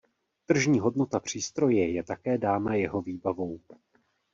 Tržní 0.45 0.79
hodnota 0.79 1.19
přístroje 1.19 1.91
je 1.91 2.03
také 2.03 2.37
dána 2.37 2.73
jeho 2.75 3.01
výbavou. 3.01 3.59